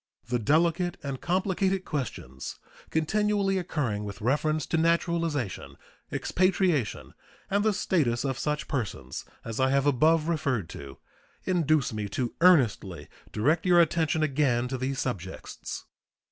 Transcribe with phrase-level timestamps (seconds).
[0.27, 2.57] The delicate and complicated questions
[2.89, 5.77] continually occurring with reference to naturalization,
[6.11, 7.13] expatriation,
[7.51, 10.97] and the status of such persons as I have above referred to
[11.43, 15.85] induce me to earnestly direct your attention again to these subjects.